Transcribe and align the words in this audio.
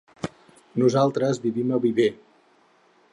Nosaltres 0.83 1.41
vivim 1.45 1.71
a 1.77 1.81
Viver. 1.87 2.11